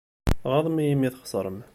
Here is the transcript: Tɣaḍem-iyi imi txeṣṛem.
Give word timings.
Tɣaḍem-iyi 0.41 0.91
imi 0.95 1.09
txeṣṛem. 1.13 1.57